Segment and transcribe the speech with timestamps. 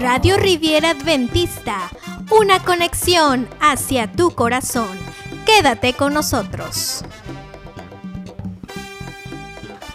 [0.00, 1.90] Radio Riviera Adventista,
[2.30, 4.96] una conexión hacia tu corazón.
[5.44, 7.04] Quédate con nosotros.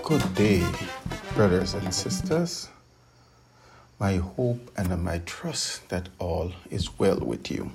[0.03, 0.63] Good day,
[1.35, 2.69] brothers and sisters.
[3.99, 7.71] My hope and my trust that all is well with you.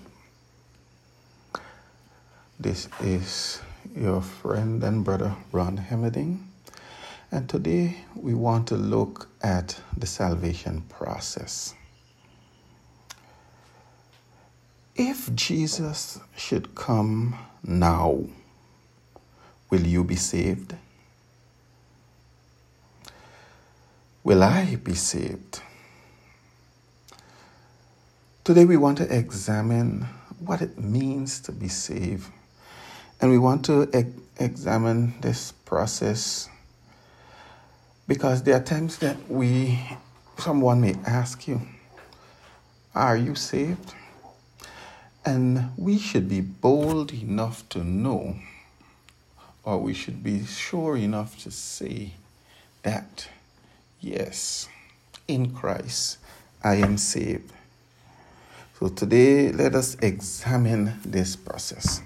[2.61, 3.61] This is
[3.96, 6.50] your friend and brother Ron Hemmerding,
[7.33, 11.75] and today we want to look at the salvation process.
[14.97, 18.24] If Jesus should come now,
[19.71, 20.74] will you be saved?
[24.24, 25.62] Will I be saved?
[28.43, 30.07] Today we want to examine
[30.41, 32.30] what it means to be saved.
[33.21, 36.49] And we want to e- examine this process
[38.10, 39.78] because there are times that we,
[40.37, 41.60] someone may ask you,
[42.93, 43.95] Are you saved?
[45.24, 48.35] And we should be bold enough to know,
[49.62, 52.15] or we should be sure enough to say
[52.82, 53.29] that,
[54.01, 54.68] yes,
[55.29, 56.18] in Christ
[56.65, 57.52] I am saved.
[58.80, 62.02] So today, let us examine this process.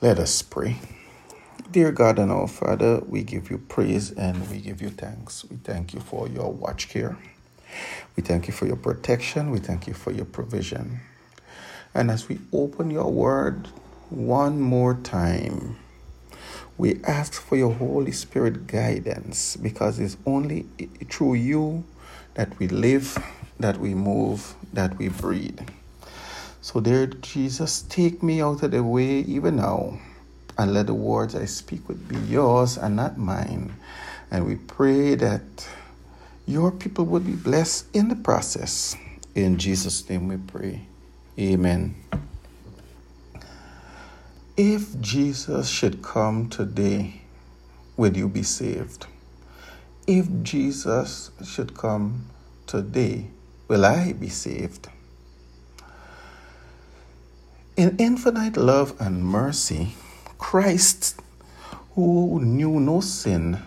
[0.00, 0.76] Let us pray.
[1.68, 5.44] Dear God and our Father, we give you praise and we give you thanks.
[5.44, 7.18] We thank you for your watch care.
[8.14, 9.50] We thank you for your protection.
[9.50, 11.00] We thank you for your provision.
[11.92, 13.66] And as we open your word
[14.10, 15.76] one more time,
[16.78, 20.66] we ask for your Holy Spirit guidance because it's only
[21.10, 21.84] through you
[22.34, 23.18] that we live,
[23.58, 25.68] that we move, that we breathe.
[26.60, 29.98] So, dear Jesus, take me out of the way even now
[30.58, 33.74] and let the words I speak would be yours and not mine.
[34.30, 35.68] And we pray that
[36.46, 38.96] your people would be blessed in the process.
[39.34, 40.86] In Jesus' name we pray.
[41.38, 41.94] Amen.
[44.56, 47.20] If Jesus should come today,
[47.96, 49.06] will you be saved?
[50.06, 52.26] If Jesus should come
[52.66, 53.26] today,
[53.68, 54.88] will I be saved?
[57.76, 59.94] In infinite love and mercy,
[60.38, 61.20] Christ,
[61.94, 63.58] who knew no sin,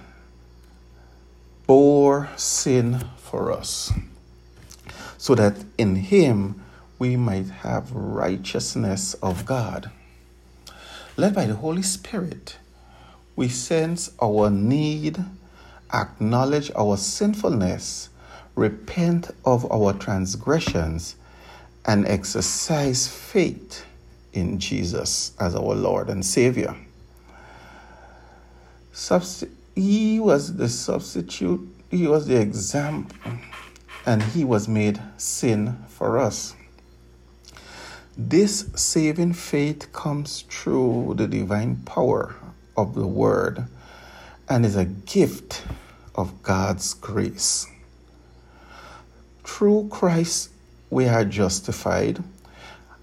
[1.66, 3.91] bore sin for us,
[5.18, 6.63] so that in him
[6.97, 9.91] we might have righteousness of God.
[11.18, 12.58] Led by the Holy Spirit,
[13.35, 15.24] we sense our need,
[15.94, 18.09] acknowledge our sinfulness,
[18.56, 21.16] repent of our transgressions,
[21.85, 23.85] and exercise faith
[24.34, 26.75] in Jesus as our Lord and Savior.
[28.94, 33.17] Subst- he was the substitute, he was the example,
[34.06, 36.56] and he was made sin for us.
[38.17, 42.35] This saving faith comes through the divine power
[42.75, 43.67] of the Word
[44.50, 45.63] and is a gift
[46.16, 47.66] of God's grace.
[49.46, 50.50] Through Christ,
[50.90, 52.22] we are justified,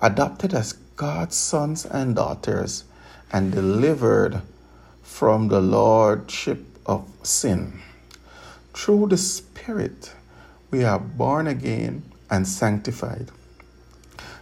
[0.03, 2.85] adopted as God's sons and daughters,
[3.31, 4.41] and delivered
[5.03, 7.83] from the lordship of sin.
[8.73, 10.15] Through the Spirit,
[10.71, 13.31] we are born again and sanctified.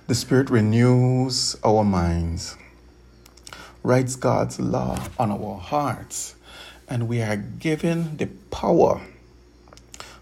[0.07, 2.57] The Spirit renews our minds,
[3.83, 6.37] writes God's law on our hearts,
[6.89, 9.01] and we are given the power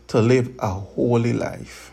[0.09, 1.93] to live a holy life.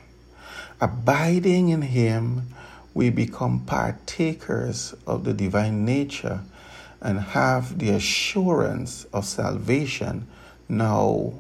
[0.80, 2.54] Abiding in Him,
[2.94, 6.42] we become partakers of the divine nature
[7.02, 10.28] and have the assurance of salvation
[10.68, 11.34] now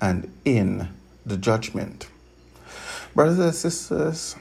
[0.00, 0.88] and in
[1.24, 2.08] the judgment.
[3.14, 4.36] Brothers and sisters,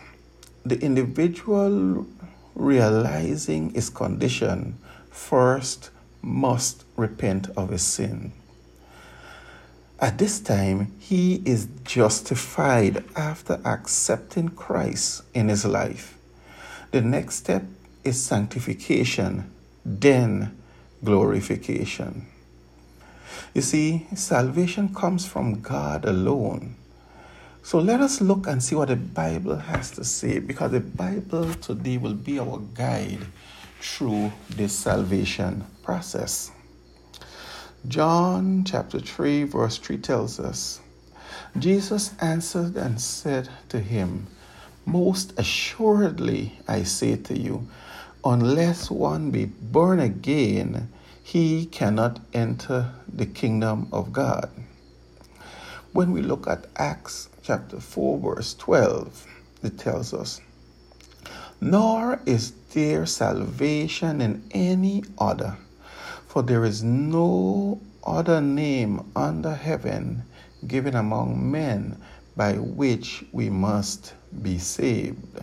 [0.66, 2.06] the individual
[2.54, 4.78] realizing his condition
[5.10, 5.90] first
[6.22, 8.32] must repent of his sin.
[10.00, 16.15] At this time, he is justified after accepting Christ in his life.
[16.96, 17.64] The next step
[18.06, 19.52] is sanctification,
[19.84, 20.58] then
[21.04, 22.26] glorification.
[23.54, 26.78] You see, salvation comes from God alone.
[27.64, 31.54] So let us look and see what the Bible has to say because the Bible
[31.56, 33.28] today will be our guide
[33.82, 36.50] through this salvation process.
[37.90, 40.80] John chapter 3, verse 3 tells us
[41.60, 44.28] Jesus answered and said to him,
[44.86, 47.68] Most assuredly I say to you,
[48.24, 50.90] unless one be born again,
[51.24, 54.50] he cannot enter the kingdom of God.
[55.92, 59.26] When we look at Acts chapter 4, verse 12,
[59.64, 60.40] it tells us,
[61.60, 65.58] Nor is there salvation in any other,
[66.28, 70.24] for there is no other name under heaven
[70.68, 71.98] given among men
[72.36, 75.40] by which we must be saved.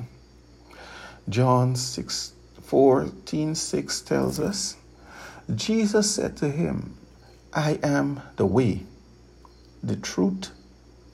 [1.29, 4.77] John 6 14 6 tells us,
[5.55, 6.97] Jesus said to him,
[7.53, 8.85] I am the way,
[9.83, 10.51] the truth,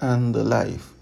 [0.00, 0.92] and the life.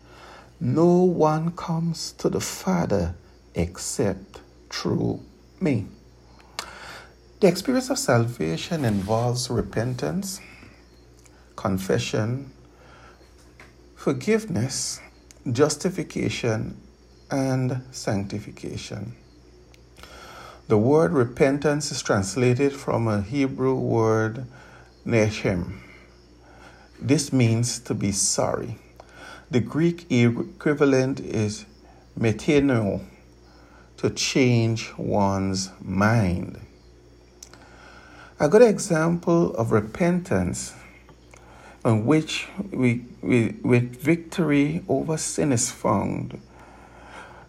[0.61, 3.15] No one comes to the Father
[3.55, 4.41] except
[4.71, 5.21] through
[5.61, 5.87] me.
[7.41, 10.41] The experience of salvation involves repentance,
[11.55, 12.51] confession,
[14.07, 15.01] forgiveness,
[15.51, 16.81] justification,
[17.29, 19.17] and sanctification.
[20.69, 24.47] The word repentance is translated from a Hebrew word
[25.05, 25.81] nechem.
[27.01, 28.79] This means to be sorry.
[29.51, 31.67] The Greek equivalent is
[32.17, 33.05] metanoeo,
[33.97, 36.61] to change one's mind.
[38.39, 40.76] A good example of repentance
[41.87, 46.41] on which we, we, with victory over sin is found.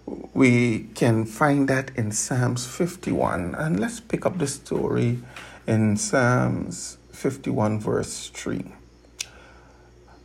[0.05, 3.55] We can find that in Psalms 51.
[3.55, 5.19] And let's pick up the story
[5.65, 8.63] in Psalms 51, verse 3.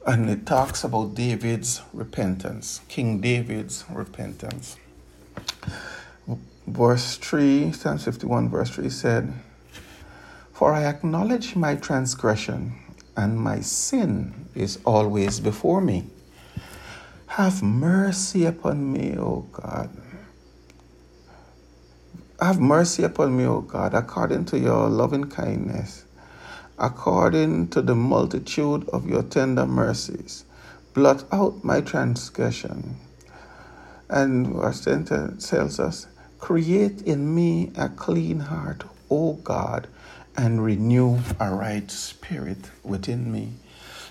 [0.07, 4.77] And it talks about David's repentance, King David's repentance.
[6.67, 9.33] Verse 3, Psalms 51, verse 3 said,
[10.53, 12.82] For I acknowledge my transgression
[13.17, 16.05] and my sin is always before me.
[17.27, 19.91] Have mercy upon me, O God.
[22.41, 26.05] Have mercy upon me, O God, according to your loving kindness,
[26.79, 30.45] according to the multitude of your tender mercies.
[30.95, 32.97] Blot out my transgression.
[34.11, 36.07] And verse 10 tells us,
[36.39, 39.87] Create in me a clean heart, O God,
[40.37, 43.53] and renew a right spirit within me.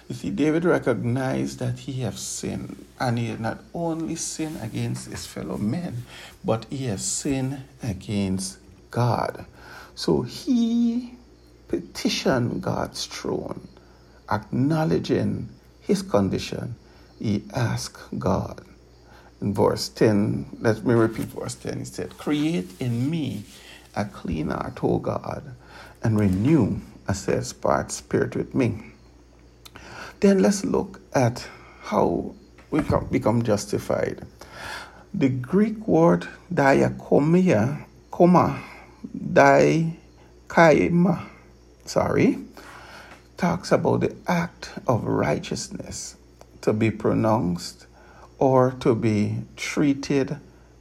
[0.09, 5.09] You see, David recognized that he has sinned, and he had not only sinned against
[5.09, 6.03] his fellow men,
[6.43, 8.57] but he has sinned against
[8.91, 9.45] God.
[9.95, 11.15] So he
[11.69, 13.67] petitioned God's throne,
[14.29, 16.75] acknowledging his condition.
[17.19, 18.65] He asked God.
[19.41, 21.79] In verse 10, let me repeat verse 10.
[21.79, 23.43] He said, Create in me
[23.95, 25.55] a clean heart, O God,
[26.03, 27.13] and renew a
[27.53, 28.91] part spirit with me.
[30.19, 31.47] Then let's look at
[31.81, 32.35] how
[32.69, 32.81] we
[33.11, 34.25] become justified.
[35.13, 38.63] The Greek word diakomia, koma,
[40.47, 41.25] kaima,
[41.85, 42.37] sorry,
[43.37, 46.15] talks about the act of righteousness
[46.61, 47.87] to be pronounced
[48.37, 50.37] or to be treated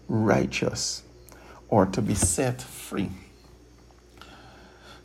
[0.09, 1.03] righteous
[1.69, 3.11] or to be set free.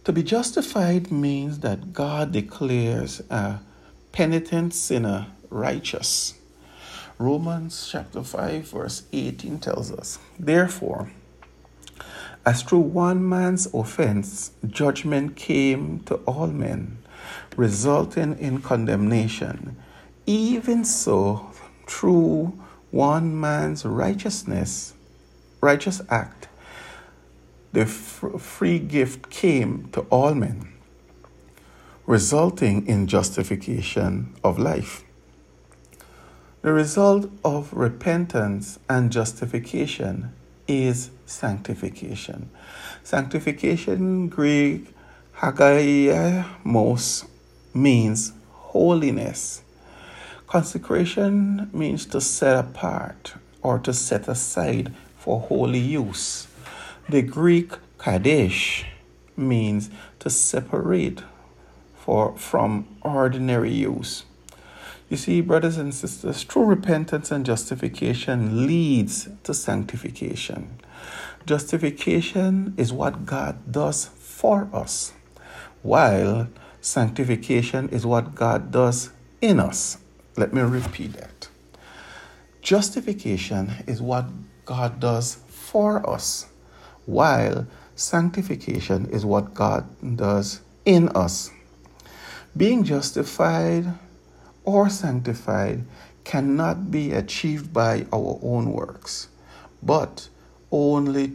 [0.05, 3.61] To be justified means that God declares a
[4.11, 6.35] penitent sinner righteous.
[7.17, 11.09] Romans chapter 5, verse 18 tells us, Therefore,
[12.45, 16.99] as through one man's offense judgment came to all men,
[17.57, 19.75] resulting in condemnation,
[20.27, 21.51] even so,
[21.87, 22.53] through
[22.91, 24.93] one man's righteousness,
[25.61, 26.47] righteous act,
[27.75, 30.71] the free gift came to all men,
[32.05, 35.03] resulting in justification of life.
[36.61, 40.31] The result of repentance and justification
[40.69, 42.49] is sanctification.
[43.03, 44.87] Sanctification, Greek,
[45.39, 47.25] hagiamos,
[47.73, 49.63] means holiness.
[50.47, 56.47] Consecration means to set apart or to set aside for holy use.
[57.07, 58.85] The Greek kadesh
[59.37, 61.21] means to separate
[61.93, 64.25] for, from ordinary use.
[65.07, 70.79] You see, brothers and sisters, true repentance and justification leads to sanctification.
[71.45, 75.13] Justification is what God does for us,
[75.83, 76.47] while
[76.81, 79.99] sanctification is what God does in us.
[80.37, 81.49] Let me repeat that.
[82.63, 84.25] Justification is what
[84.65, 86.47] God does for us,
[87.05, 89.85] while sanctification is what God
[90.15, 91.51] does in us.
[92.55, 93.85] Being justified
[94.63, 95.83] or sanctified
[96.23, 99.27] cannot be achieved by our own works,
[99.83, 100.29] but
[100.71, 101.33] only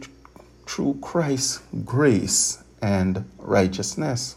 [0.67, 4.35] through Christ's grace and righteousness.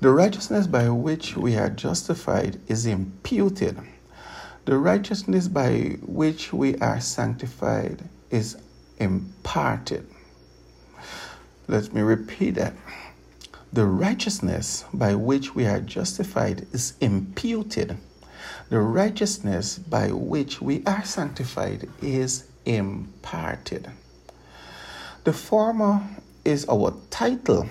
[0.00, 3.78] The righteousness by which we are justified is imputed.
[4.64, 8.56] The righteousness by which we are sanctified is
[8.98, 10.06] imparted.
[11.68, 12.74] Let me repeat that.
[13.72, 17.96] The righteousness by which we are justified is imputed.
[18.68, 23.90] The righteousness by which we are sanctified is imparted.
[25.24, 26.02] The former
[26.44, 27.68] is our title,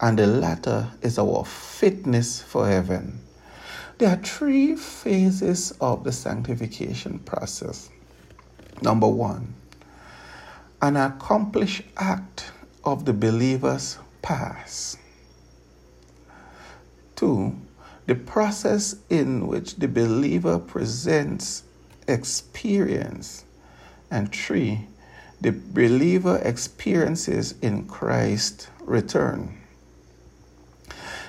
[0.00, 3.20] and the latter is our fitness for heaven.
[3.98, 7.90] There are three phases of the sanctification process.
[8.82, 9.54] Number one,
[10.82, 12.52] an accomplished act
[12.84, 14.98] of the believer's past.
[17.14, 17.56] Two,
[18.06, 21.62] the process in which the believer presents
[22.06, 23.44] experience.
[24.10, 24.86] And three,
[25.40, 29.58] the believer experiences in Christ's return.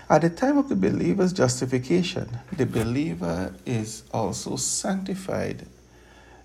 [0.10, 5.66] At the time of the believer's justification, the believer is also sanctified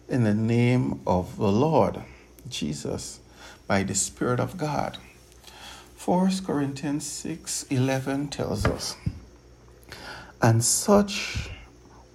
[0.08, 2.02] in the name of the Lord
[2.48, 3.20] Jesus
[3.66, 4.98] by the Spirit of God.
[6.04, 8.96] 1 Corinthians 6 11 tells us,
[10.40, 11.50] And such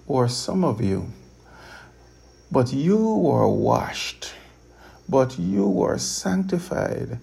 [0.06, 1.12] were some of you,
[2.50, 4.34] but you were washed
[5.08, 7.18] but you were sanctified,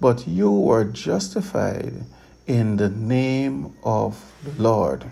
[0.00, 1.92] but you were justified
[2.46, 5.04] in the name of the Lord.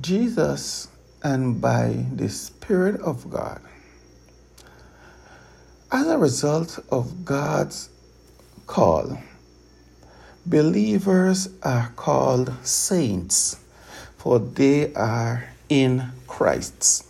[0.00, 0.88] Jesus
[1.22, 3.60] and by the Spirit of God.
[5.90, 7.88] As a result of God's
[8.66, 9.22] call,
[10.44, 13.56] believers are called saints,
[14.18, 17.06] for they are in Christ.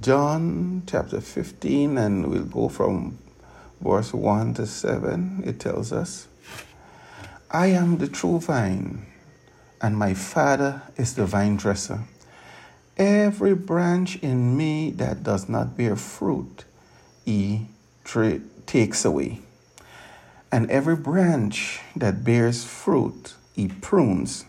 [0.00, 3.18] John chapter 15, and we'll go from
[3.80, 5.42] verse 1 to 7.
[5.44, 6.28] It tells us,
[7.50, 9.06] I am the true vine,
[9.82, 12.04] and my Father is the vine dresser.
[12.96, 16.64] Every branch in me that does not bear fruit,
[17.30, 17.66] he
[18.66, 19.38] takes away.
[20.50, 24.44] And every branch that bears fruit, he prunes.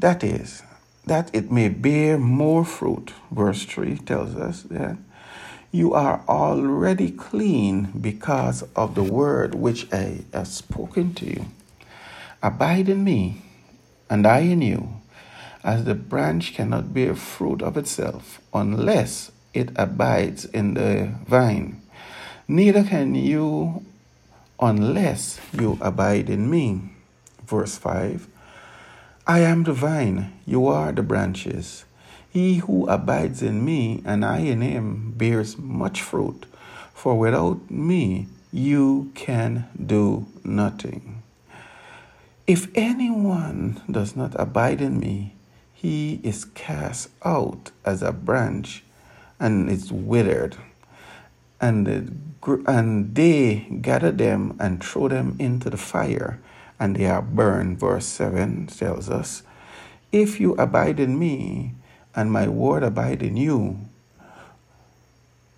[0.00, 0.64] That is,
[1.04, 3.12] that it may bear more fruit.
[3.30, 4.96] Verse 3 tells us that
[5.70, 11.46] you are already clean because of the word which I have spoken to you.
[12.42, 13.42] Abide in me,
[14.10, 15.00] and I in you,
[15.62, 21.80] as the branch cannot bear fruit of itself unless it abides in the vine.
[22.46, 23.82] Neither can you
[24.60, 26.82] unless you abide in me.
[27.46, 28.28] Verse 5
[29.26, 31.84] I am the vine, you are the branches.
[32.30, 36.44] He who abides in me and I in him bears much fruit,
[36.92, 41.22] for without me you can do nothing.
[42.46, 45.34] If anyone does not abide in me,
[45.72, 48.84] he is cast out as a branch
[49.38, 50.56] and it's withered.
[51.60, 56.40] And, and they gather them and throw them into the fire
[56.78, 57.78] and they are burned.
[57.78, 59.42] Verse 7 tells us,
[60.12, 61.72] If you abide in me,
[62.14, 63.78] and my word abide in you,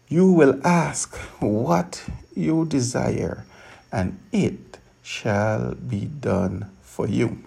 [0.08, 2.04] you will ask what
[2.34, 3.44] you desire,
[3.92, 7.38] and it shall be done for you.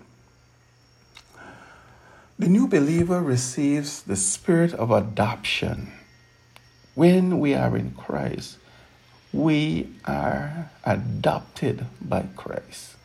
[2.37, 5.91] The new believer receives the spirit of adoption.
[6.93, 8.57] When we are in Christ,
[9.31, 12.95] we are adopted by Christ.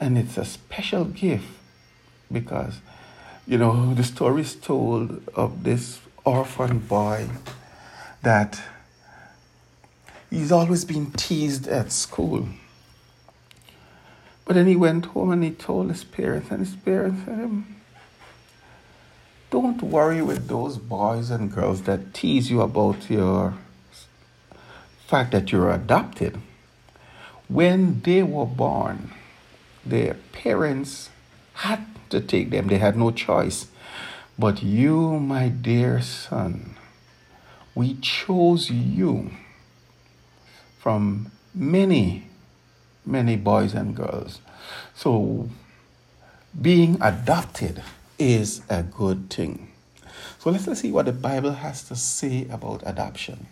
[0.00, 1.46] And it's a special gift
[2.32, 2.80] because,
[3.46, 7.28] you know, the story is told of this orphan boy
[8.22, 8.62] that
[10.30, 12.48] he's always been teased at school.
[14.46, 17.64] But then he went home and he told his parents, and his parents said
[19.50, 23.54] Don't worry with those boys and girls that tease you about your
[25.08, 26.40] fact that you're adopted.
[27.48, 29.12] When they were born,
[29.84, 31.10] their parents
[31.54, 33.66] had to take them, they had no choice.
[34.38, 36.76] But you, my dear son,
[37.74, 39.32] we chose you
[40.78, 42.28] from many,
[43.04, 44.40] many boys and girls.
[44.94, 45.50] So
[46.60, 47.82] being adopted
[48.20, 49.72] is a good thing.
[50.38, 53.46] So let's, see what the Bible has to say about adoption.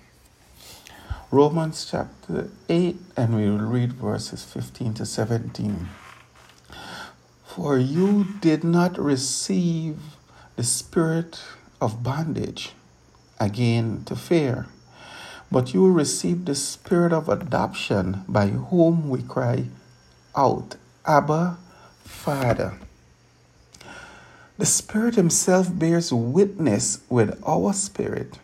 [1.30, 5.88] Romans chapter 8, and we will read verses 15 to 17.
[7.46, 9.98] For you did not receive
[10.56, 11.40] the spirit
[11.80, 12.72] of bondage
[13.40, 14.66] again to fear,
[15.50, 19.64] but you received the spirit of adoption by whom we cry
[20.36, 21.56] out, Abba,
[22.04, 22.78] Father.
[24.58, 28.40] The Spirit Himself bears witness with our spirit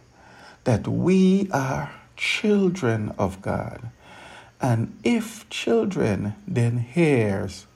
[0.63, 3.91] that we are children of God.
[4.61, 7.67] And if children, then heirs,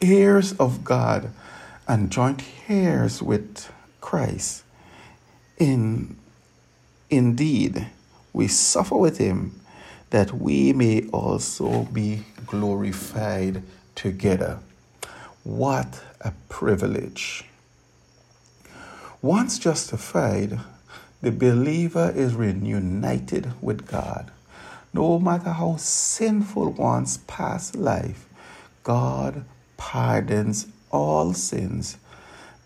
[0.00, 1.32] heirs of God,
[1.88, 4.62] and joint heirs with Christ.
[5.58, 6.16] In
[7.10, 7.88] indeed,
[8.32, 9.60] we suffer with him
[10.10, 13.62] that we may also be glorified
[13.94, 14.60] together.
[15.42, 17.44] What a privilege!
[19.20, 20.60] Once justified,
[21.20, 24.30] the believer is reunited with God.
[24.92, 28.28] No matter how sinful one's past life,
[28.84, 29.44] God
[29.76, 31.96] pardons all sins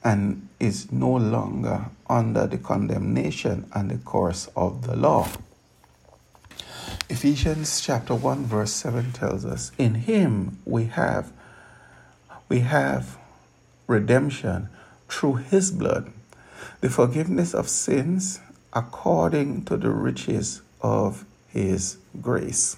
[0.05, 5.29] and is no longer under the condemnation and the curse of the law.
[7.09, 11.33] Ephesians chapter 1 verse 7 tells us, In him we have
[12.49, 13.17] we have
[13.87, 14.69] redemption
[15.09, 16.13] through his blood,
[16.81, 18.41] the forgiveness of sins
[18.73, 22.77] according to the riches of his grace.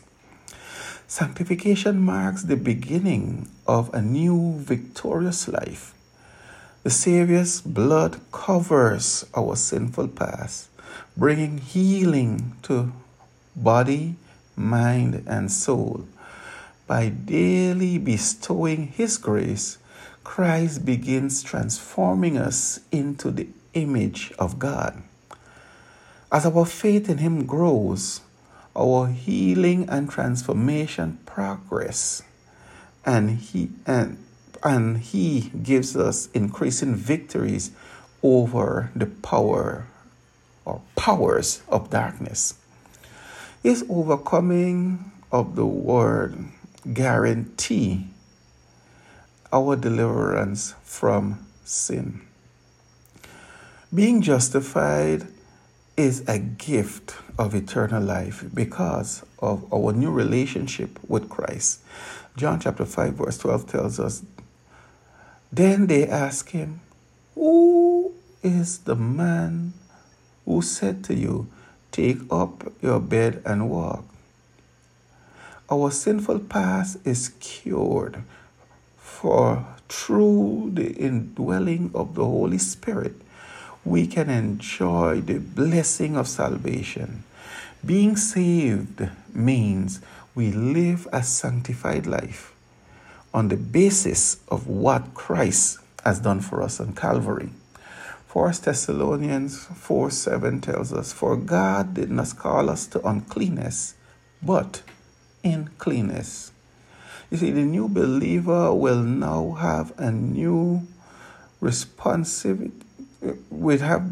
[1.06, 5.94] Sanctification marks the beginning of a new victorious life.
[6.82, 10.68] The Savior's blood covers our sinful past,
[11.16, 12.92] bringing healing to
[13.54, 14.16] body,
[14.56, 16.06] mind, and soul.
[16.86, 19.78] By daily bestowing His grace,
[20.34, 25.00] Christ begins transforming us into the image of God.
[26.32, 28.20] As our faith in Him grows,
[28.74, 32.24] our healing and transformation progress,
[33.06, 34.18] and He and
[34.64, 37.70] and He gives us increasing victories
[38.20, 39.86] over the power
[40.64, 42.58] or powers of darkness.
[43.62, 46.46] His overcoming of the word
[46.92, 48.08] guarantee
[49.54, 52.20] our deliverance from sin.
[53.94, 55.28] Being justified
[55.96, 61.80] is a gift of eternal life because of our new relationship with Christ.
[62.36, 64.24] John chapter 5, verse 12 tells us
[65.52, 66.80] Then they ask him,
[67.36, 69.74] Who is the man
[70.44, 71.46] who said to you,
[71.92, 74.04] Take up your bed and walk?
[75.70, 78.24] Our sinful past is cured,
[79.14, 83.14] for through the indwelling of the Holy Spirit,
[83.84, 87.22] we can enjoy the blessing of salvation.
[87.84, 90.00] Being saved means
[90.34, 92.52] we live a sanctified life
[93.32, 97.50] on the basis of what Christ has done for us on Calvary.
[98.32, 103.94] 1 Thessalonians 4 7 tells us, For God did not call us to uncleanness,
[104.42, 104.82] but
[105.44, 106.50] in cleanness.
[107.30, 110.86] You see, the new believer will now have a new
[111.60, 112.84] responsibility
[113.50, 114.04] would have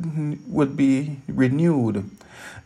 [0.46, 2.10] will be renewed.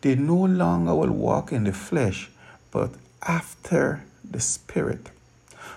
[0.01, 2.31] They no longer will walk in the flesh,
[2.71, 2.91] but
[3.23, 5.11] after the spirit.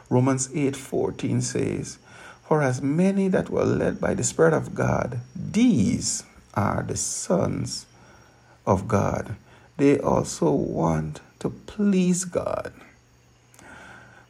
[0.10, 1.98] Romans 8:14 says,
[2.48, 7.86] For as many that were led by the Spirit of God, these are the sons
[8.66, 9.36] of God.
[9.78, 12.74] They also want to please God.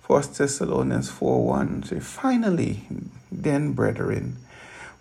[0.10, 2.82] 1 Thessalonians 4 1 say, Finally,
[3.32, 4.38] then, brethren,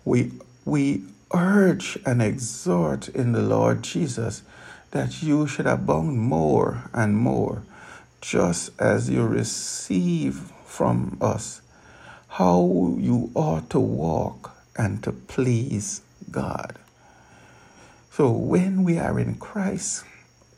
[0.05, 0.31] we,
[0.65, 1.01] we
[1.33, 4.43] urge and exhort in the Lord Jesus
[4.91, 7.63] that you should abound more and more,
[8.21, 11.61] just as you receive from us
[12.27, 16.77] how you ought to walk and to please God.
[18.11, 20.03] So when we are in Christ,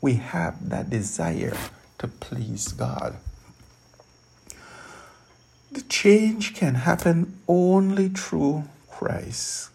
[0.02, 1.56] we have that desire
[2.00, 3.16] to please God.
[5.72, 9.70] The change can happen only through Christ.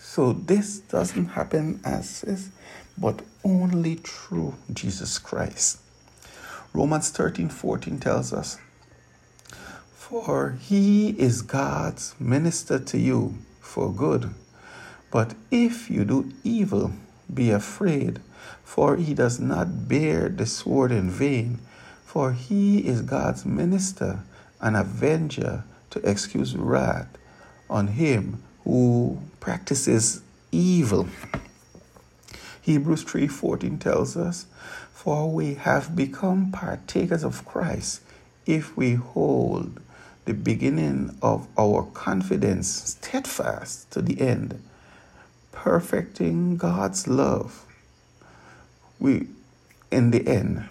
[0.00, 2.48] So this doesn't happen as is,
[2.96, 5.80] but only through Jesus Christ.
[6.72, 8.56] Romans 13 14 tells us,
[9.92, 14.30] For he is God's minister to you for good.
[15.10, 16.92] But if you do evil,
[17.32, 18.20] be afraid,
[18.64, 21.58] for he does not bear the sword in vain,
[22.06, 24.20] for he is God's minister,
[24.60, 27.08] an avenger to excuse wrath
[27.70, 30.20] on him who practices
[30.52, 31.08] evil.
[32.60, 34.46] Hebrews 3:14 tells us,
[34.92, 38.00] "For we have become partakers of Christ
[38.46, 39.80] if we hold
[40.24, 44.60] the beginning of our confidence steadfast to the end,
[45.52, 47.64] perfecting God's love."
[48.98, 49.28] We
[49.90, 50.68] in the end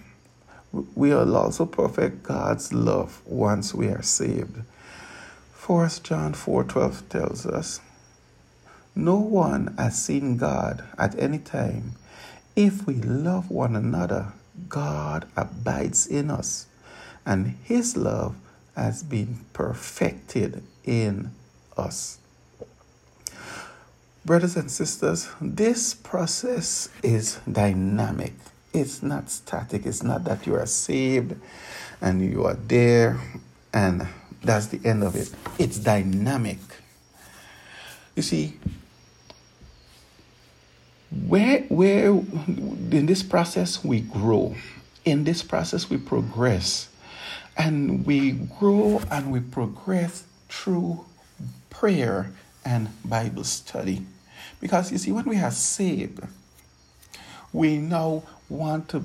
[0.72, 4.62] we will also perfect God's love once we are saved.
[5.66, 7.80] 1 John 4:12 tells us,
[8.94, 11.92] "No one has seen God at any time.
[12.56, 14.32] If we love one another,
[14.68, 16.66] God abides in us,
[17.24, 18.34] and his love
[18.74, 21.30] has been perfected in
[21.76, 22.18] us."
[24.24, 28.34] Brothers and sisters, this process is dynamic.
[28.72, 29.86] It's not static.
[29.86, 31.34] It's not that you are saved
[32.00, 33.20] and you are there
[33.72, 34.06] and
[34.42, 35.30] that's the end of it.
[35.58, 36.58] It's dynamic.
[38.14, 38.54] You see,
[41.26, 44.54] where where in this process we grow.
[45.04, 46.88] In this process we progress.
[47.56, 51.04] And we grow and we progress through
[51.70, 52.32] prayer
[52.64, 54.04] and Bible study.
[54.60, 56.20] Because you see, when we are saved,
[57.52, 59.04] we now want to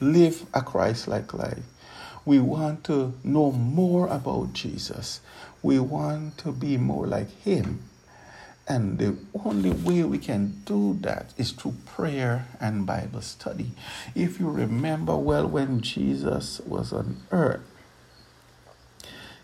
[0.00, 1.62] live a Christ like life.
[2.24, 5.20] We want to know more about Jesus.
[5.62, 7.80] We want to be more like Him.
[8.68, 13.70] And the only way we can do that is through prayer and Bible study.
[14.14, 17.62] If you remember well, when Jesus was on earth,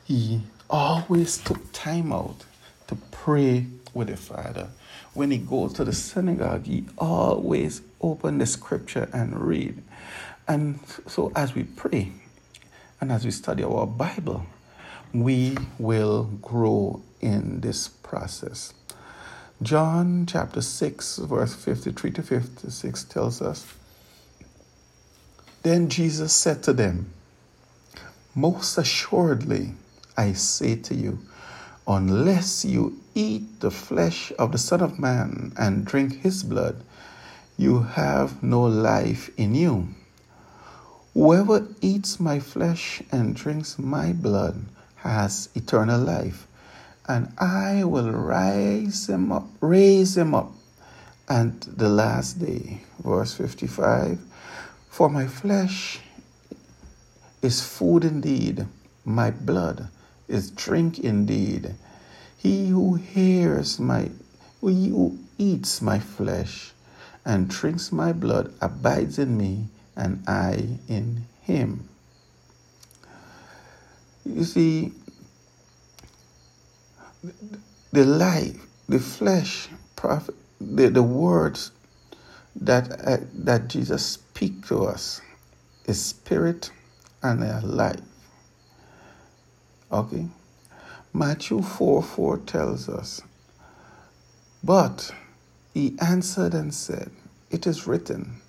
[0.04, 2.44] he always took time out
[2.88, 4.68] to pray with the Father.
[5.14, 9.80] When he goes to the synagogue, he always open the scripture and read.
[10.48, 12.12] And so as we pray
[13.00, 14.44] and as we study our Bible,
[15.12, 18.74] we will grow in this process.
[19.62, 23.72] John chapter 6, verse 53 to 56 tells us
[25.62, 27.12] Then Jesus said to them,
[28.34, 29.74] Most assuredly,
[30.16, 31.20] I say to you,
[31.86, 36.82] unless you eat the flesh of the Son of Man and drink his blood,
[37.56, 39.88] you have no life in you.
[41.12, 44.64] Whoever eats my flesh and drinks my blood
[44.96, 46.48] has eternal life,
[47.06, 50.52] and I will rise him up, raise him up
[51.28, 52.80] and the last day.
[52.98, 54.18] Verse 55
[54.88, 56.00] For my flesh
[57.42, 58.66] is food indeed,
[59.04, 59.88] my blood
[60.28, 61.74] is drink indeed.
[62.36, 64.10] He who hears my,
[64.60, 66.72] he who eats my flesh
[67.24, 71.88] and drinks my blood abides in me, and I in him.
[74.24, 74.92] You see,
[77.92, 81.70] the life, the flesh, prophet, the, the words
[82.56, 85.20] that uh, that Jesus speak to us
[85.86, 86.70] is spirit
[87.22, 88.00] and a life.
[89.94, 90.26] Okay?
[91.12, 93.22] Matthew 4 4 tells us,
[94.64, 95.12] But
[95.72, 97.12] he answered and said,
[97.52, 98.40] It is written,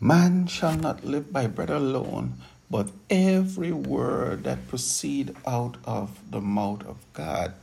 [0.00, 6.40] Man shall not live by bread alone, but every word that proceed out of the
[6.40, 7.54] mouth of God.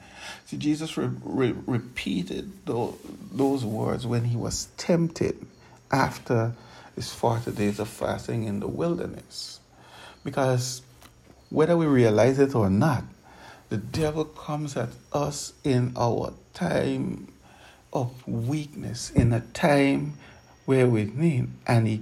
[0.45, 2.95] See, Jesus re- re- repeated those,
[3.33, 5.45] those words when he was tempted
[5.91, 6.53] after
[6.95, 9.59] his 40 days of fasting in the wilderness.
[10.23, 10.81] Because
[11.49, 13.03] whether we realize it or not,
[13.69, 17.27] the devil comes at us in our time
[17.91, 20.13] of weakness, in a time
[20.65, 22.01] where we need, and he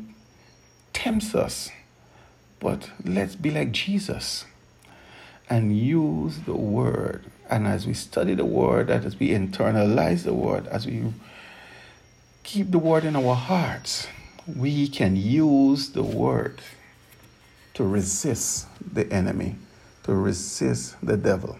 [0.93, 1.69] tempts us.
[2.59, 4.45] But let's be like Jesus
[5.49, 7.25] and use the word.
[7.49, 11.13] And as we study the word, as we internalize the word, as we
[12.43, 14.07] keep the word in our hearts,
[14.47, 16.61] we can use the word
[17.75, 19.55] to resist the enemy,
[20.05, 21.57] to resist the devil.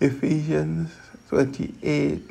[0.00, 0.92] Ephesians
[1.30, 2.22] 28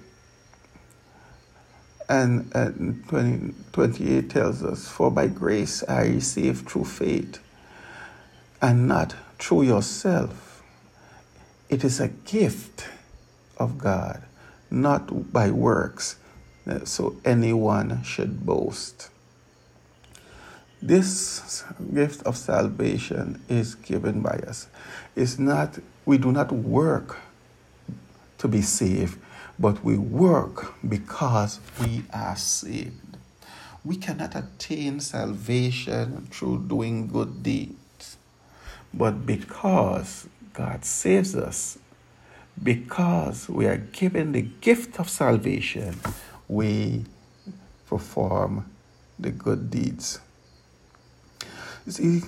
[2.08, 7.40] and, and 20, 28 tells us, For by grace I received through faith,
[8.62, 10.62] and not through yourself.
[11.70, 12.86] It is a gift
[13.58, 14.22] of God,
[14.70, 16.18] not by works,
[16.84, 19.10] so anyone should boast.
[20.82, 24.68] This gift of salvation is given by us.
[25.14, 27.18] It's not, we do not work
[28.38, 29.20] to be saved,
[29.60, 33.18] but we work because we are saved.
[33.84, 38.18] We cannot attain salvation through doing good deeds,
[38.94, 41.78] but because God saves us,
[42.62, 46.00] because we are given the gift of salvation,
[46.48, 47.06] we
[47.88, 48.70] perform
[49.18, 50.20] the good deeds.
[51.90, 52.22] You see,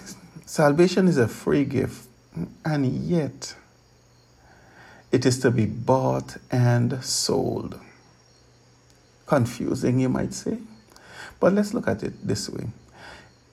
[0.48, 2.08] salvation is a free gift,
[2.66, 3.56] and yet
[5.12, 7.80] it is to be bought and sold.
[9.28, 10.58] Confusing, you might say.
[11.40, 12.70] But let's look at it this way.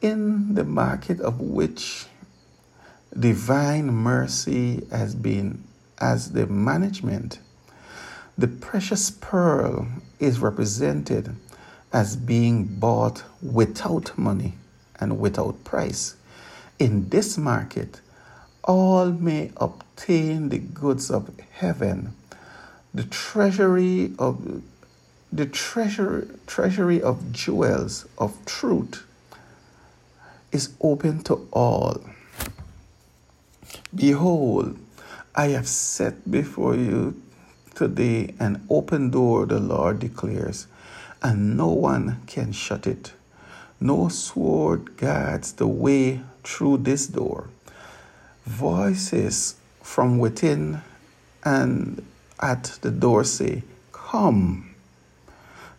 [0.01, 2.07] In the market of which
[3.13, 5.63] divine mercy has been
[5.99, 7.39] as the management.
[8.39, 9.87] The precious pearl
[10.19, 11.37] is represented
[11.93, 14.55] as being bought without money
[15.01, 16.17] and without price.
[16.79, 18.01] In this market,
[18.65, 22.15] all may obtain the goods of heaven.
[22.95, 24.63] The treasury of
[25.33, 29.05] the treasure, treasury of jewels of truth
[30.53, 32.01] is open to all.
[33.95, 34.79] Behold,
[35.35, 37.21] I have set before you
[37.75, 40.67] today an open door, the Lord declares,
[41.23, 43.13] and no one can shut it.
[43.81, 47.49] No sword guards the way through this door.
[48.45, 50.83] Voices from within
[51.45, 52.05] and
[52.41, 53.63] at the door say,
[53.93, 54.75] Come.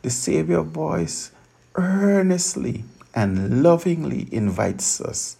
[0.02, 1.32] The Savior voice
[1.76, 5.36] earnestly and lovingly invites us.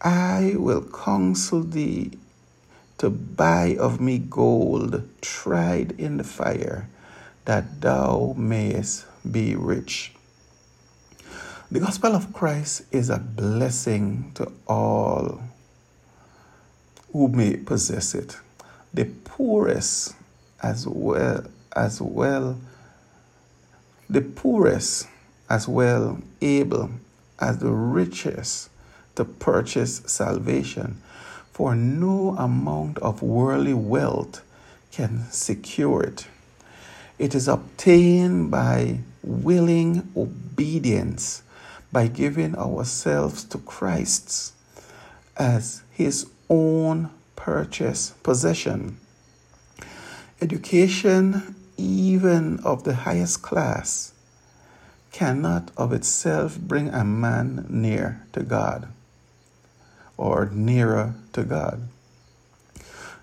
[0.00, 2.12] I will counsel thee
[2.98, 6.88] to buy of me gold tried in the fire,
[7.44, 10.12] that thou mayest be rich.
[11.68, 15.40] The gospel of Christ is a blessing to all
[17.12, 18.38] who may possess it,
[18.94, 20.14] the poorest
[20.62, 22.56] as well as well
[24.08, 25.08] the poorest
[25.50, 26.90] as well able
[27.40, 28.70] as the richest
[29.16, 31.02] to purchase salvation,
[31.50, 34.42] for no amount of worldly wealth
[34.92, 36.28] can secure it.
[37.18, 41.42] It is obtained by willing obedience,
[41.92, 44.52] by giving ourselves to Christ
[45.36, 48.98] as His own purchase possession.
[50.40, 54.12] Education, even of the highest class,
[55.12, 58.88] cannot of itself bring a man near to God
[60.16, 61.88] or nearer to God.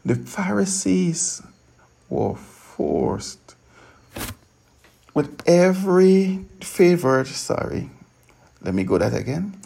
[0.06, 1.42] The Pharisees
[2.10, 3.56] were forced
[5.14, 7.90] with every favored, sorry,
[8.64, 9.60] let me go that again.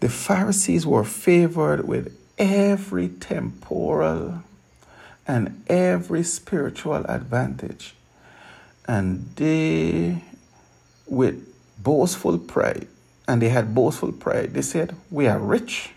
[0.00, 4.42] The Pharisees were favored with every temporal
[5.26, 7.94] and every spiritual advantage.
[8.86, 10.22] And they,
[11.06, 11.44] with
[11.82, 12.88] boastful pride,
[13.26, 15.90] and they had boastful pride, they said, We are rich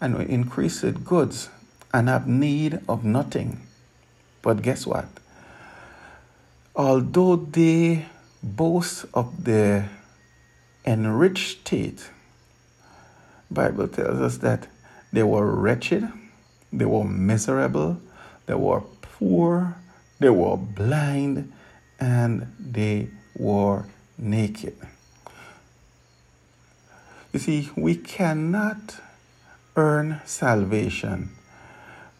[0.00, 1.48] and we increase in goods
[1.92, 3.66] and have need of nothing.
[4.42, 5.06] But guess what?
[6.74, 8.06] Although they
[8.42, 9.90] boast of their
[10.84, 12.10] enriched state,
[13.50, 14.68] Bible tells us that
[15.12, 16.08] they were wretched,
[16.72, 18.00] they were miserable,
[18.46, 19.76] they were poor,
[20.18, 21.52] they were blind,
[22.00, 23.84] and they were
[24.18, 24.76] naked.
[27.32, 29.00] You see, we cannot
[29.76, 31.30] earn salvation,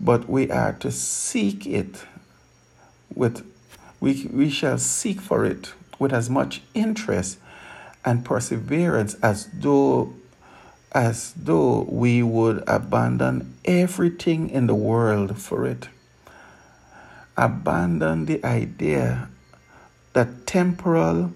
[0.00, 2.04] but we are to seek it
[3.14, 3.46] with
[4.00, 7.38] we, we shall seek for it with as much interest
[8.04, 10.12] and perseverance as though
[10.94, 15.88] as though we would abandon everything in the world for it.
[17.36, 19.28] Abandon the idea
[20.12, 21.32] that temporal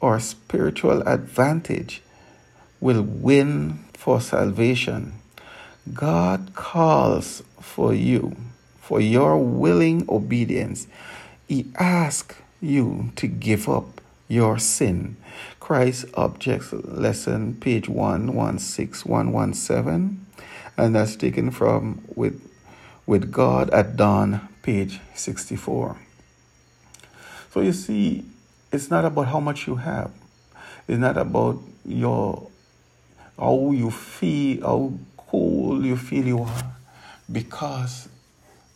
[0.00, 2.02] or spiritual advantage
[2.80, 5.14] will win for salvation.
[5.92, 8.36] God calls for you,
[8.80, 10.86] for your willing obedience.
[11.48, 15.16] He asks you to give up your sin.
[15.72, 20.26] Christ Objects Lesson, page 116117,
[20.76, 22.46] and that's taken from with,
[23.06, 25.96] with God at Dawn, page 64.
[27.52, 28.26] So you see,
[28.70, 30.10] it's not about how much you have.
[30.86, 32.50] It's not about your
[33.38, 36.76] how you feel, how cool you feel you are
[37.32, 38.10] because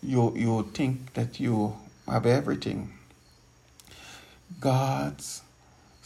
[0.03, 1.77] you, you think that you
[2.09, 2.95] have everything.
[4.59, 5.43] God's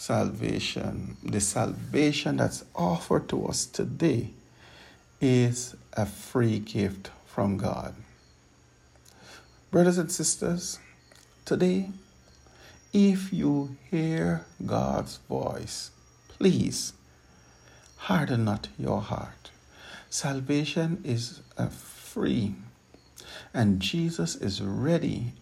[0.00, 4.30] salvation, the salvation that's offered to us today,
[5.20, 7.94] is a free gift from God.
[9.70, 10.78] Brothers and sisters,
[11.44, 11.90] today,
[12.94, 15.90] if you hear God's voice,
[16.28, 16.94] please
[17.98, 19.50] harden not your heart.
[20.08, 22.54] Salvation is free,
[23.52, 25.34] and Jesus is ready.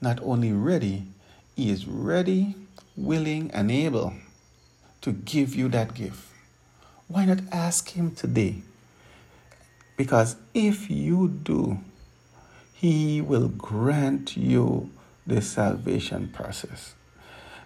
[0.00, 1.08] Not only ready,
[1.56, 2.54] He is ready,
[2.96, 4.14] willing, and able
[5.02, 6.28] to give you that gift.
[7.08, 8.62] Why not ask Him today?
[9.96, 11.78] Because if you do,
[12.72, 14.90] He will grant you
[15.26, 16.94] the salvation process.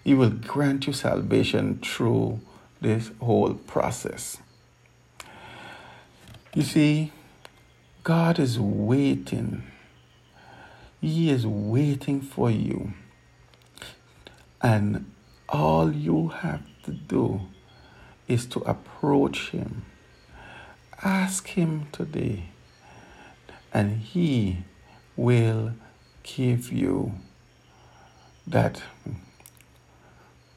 [0.05, 2.41] He will grant you salvation through
[2.81, 4.39] this whole process.
[6.55, 7.13] You see,
[8.03, 9.63] God is waiting.
[11.01, 12.93] He is waiting for you.
[14.63, 15.10] And
[15.51, 17.41] all you have to do
[18.29, 19.85] is to approach Him.
[21.03, 22.51] Ask Him today,
[23.73, 24.59] and He
[25.17, 25.73] will
[26.23, 27.13] give you
[28.47, 28.83] that.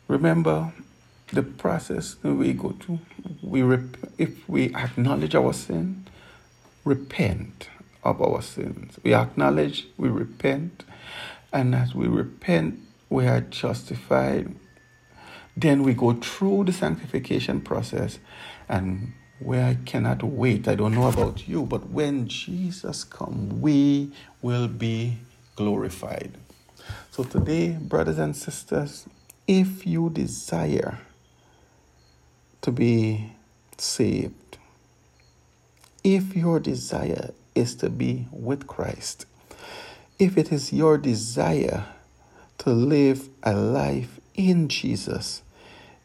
[0.08, 0.74] Remember
[1.32, 3.00] the process we go through.
[3.42, 6.06] We rep- if we acknowledge our sin,
[6.86, 7.70] repent
[8.04, 9.00] of our sins.
[9.04, 10.84] We acknowledge, we repent,
[11.52, 12.80] and as we repent,
[13.10, 14.54] we are justified.
[15.56, 18.20] Then we go through the sanctification process,
[18.68, 20.68] and where I cannot wait.
[20.68, 24.12] I don't know about you, but when Jesus comes, we
[24.42, 25.18] will be
[25.56, 26.38] glorified.
[27.12, 29.06] So today, brothers and sisters,
[29.48, 31.00] if you desire
[32.62, 33.34] to be
[33.78, 34.58] saved,
[36.04, 39.26] if your desire is to be with Christ,
[40.18, 41.86] if it is your desire
[42.60, 45.43] to live a life in Jesus,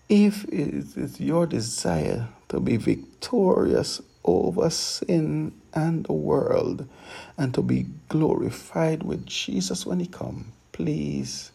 [0.09, 6.89] if it is your desire to be victorious over sin and the world
[7.37, 11.53] and to be glorified with Jesus when he comes, please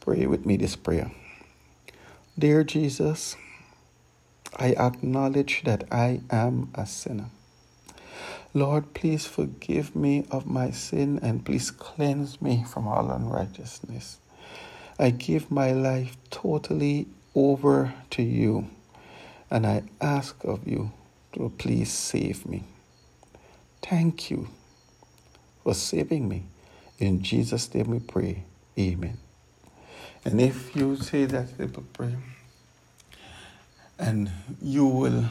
[0.00, 1.10] pray with me this prayer.
[2.38, 3.36] Dear Jesus,
[4.56, 7.30] I acknowledge that I am a sinner.
[8.54, 14.18] Lord, please forgive me of my sin and please cleanse me from all unrighteousness.
[14.98, 18.68] I give my life totally over to you
[19.50, 20.90] and I ask of you
[21.34, 22.64] to please save me.
[23.82, 24.48] Thank you
[25.62, 26.44] for saving me.
[26.98, 28.44] In Jesus' name we pray.
[28.78, 29.18] Amen.
[30.24, 32.18] And if you say that little prayer,
[33.98, 35.24] and you will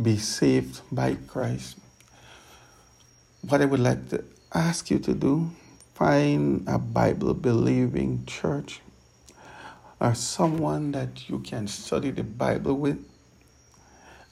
[0.00, 1.76] be saved by Christ,
[3.42, 5.50] what I would like to ask you to do,
[5.94, 8.80] find a Bible believing church
[10.00, 13.04] or someone that you can study the Bible with.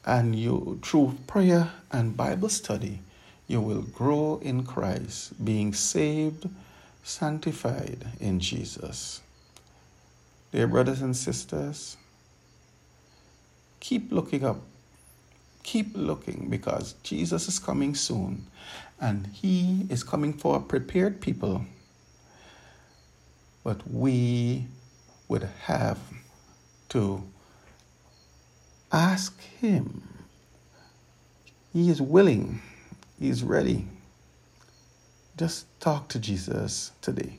[0.05, 3.01] And you, through prayer and Bible study,
[3.49, 6.49] you will grow in Christ, being saved,
[7.03, 9.21] sanctified in Jesus.
[10.53, 11.97] Dear brothers and sisters,
[13.81, 14.61] keep looking up.
[15.65, 18.47] Keep looking because Jesus is coming soon
[19.01, 21.65] and he is coming for prepared people.
[23.65, 24.67] But we
[25.29, 25.99] would have
[26.91, 27.23] to
[28.93, 30.03] ask him.
[31.73, 32.63] He is willing,
[33.19, 33.87] he is ready.
[35.37, 37.39] Just talk to Jesus today.